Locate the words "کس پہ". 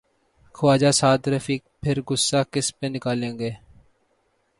2.51-2.87